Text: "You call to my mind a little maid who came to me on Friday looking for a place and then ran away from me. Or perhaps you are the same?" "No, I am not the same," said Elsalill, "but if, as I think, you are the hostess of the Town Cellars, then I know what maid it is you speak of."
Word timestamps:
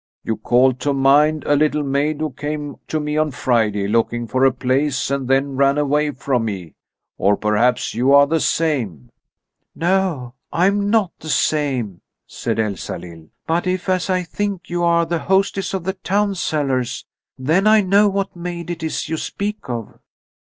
"You 0.23 0.35
call 0.37 0.73
to 0.73 0.93
my 0.93 1.25
mind 1.29 1.43
a 1.45 1.55
little 1.55 1.83
maid 1.83 2.21
who 2.21 2.31
came 2.31 2.77
to 2.87 2.99
me 2.99 3.17
on 3.17 3.29
Friday 3.29 3.87
looking 3.87 4.25
for 4.25 4.43
a 4.45 4.51
place 4.51 5.11
and 5.11 5.27
then 5.27 5.55
ran 5.57 5.77
away 5.77 6.09
from 6.09 6.45
me. 6.45 6.73
Or 7.19 7.37
perhaps 7.37 7.93
you 7.93 8.11
are 8.11 8.25
the 8.25 8.39
same?" 8.39 9.11
"No, 9.75 10.33
I 10.51 10.65
am 10.65 10.89
not 10.89 11.11
the 11.19 11.29
same," 11.29 12.01
said 12.25 12.57
Elsalill, 12.57 13.27
"but 13.45 13.67
if, 13.67 13.87
as 13.89 14.09
I 14.09 14.23
think, 14.23 14.71
you 14.71 14.83
are 14.83 15.05
the 15.05 15.19
hostess 15.19 15.71
of 15.71 15.83
the 15.83 15.93
Town 15.93 16.33
Cellars, 16.33 17.05
then 17.37 17.67
I 17.67 17.81
know 17.81 18.09
what 18.09 18.35
maid 18.35 18.71
it 18.71 18.81
is 18.81 19.07
you 19.07 19.17
speak 19.17 19.69
of." 19.69 19.99